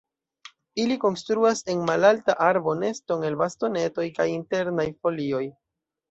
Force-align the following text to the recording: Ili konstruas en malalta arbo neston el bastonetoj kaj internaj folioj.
Ili 0.83 0.95
konstruas 1.01 1.59
en 1.73 1.83
malalta 1.89 2.35
arbo 2.45 2.73
neston 2.83 3.25
el 3.29 3.37
bastonetoj 3.41 4.07
kaj 4.15 4.25
internaj 4.37 4.87
folioj. 5.05 5.43